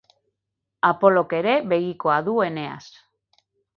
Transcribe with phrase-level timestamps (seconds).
[0.89, 2.89] Apolok ere begikoa du Eneas.